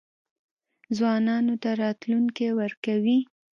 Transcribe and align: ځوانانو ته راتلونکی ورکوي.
ځوانانو 0.97 1.53
ته 1.63 1.69
راتلونکی 1.83 2.47
ورکوي. 2.59 3.19